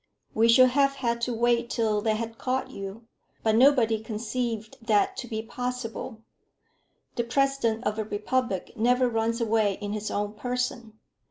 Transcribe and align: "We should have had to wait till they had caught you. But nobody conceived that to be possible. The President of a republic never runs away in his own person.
"We 0.33 0.49
should 0.49 0.69
have 0.71 0.95
had 0.95 1.21
to 1.21 1.31
wait 1.35 1.69
till 1.69 2.01
they 2.01 2.15
had 2.15 2.39
caught 2.39 2.71
you. 2.71 3.03
But 3.43 3.53
nobody 3.53 3.99
conceived 3.99 4.77
that 4.81 5.15
to 5.17 5.27
be 5.27 5.43
possible. 5.43 6.23
The 7.17 7.23
President 7.23 7.83
of 7.85 7.99
a 7.99 8.03
republic 8.03 8.73
never 8.75 9.07
runs 9.07 9.39
away 9.39 9.77
in 9.79 9.93
his 9.93 10.09
own 10.09 10.33
person. 10.33 10.97